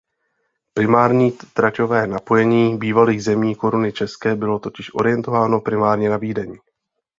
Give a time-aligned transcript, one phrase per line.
[0.73, 6.57] Primární traťové napojení bývalých zemí Koruny české bylo totiž orientováno primárně na Vídeň.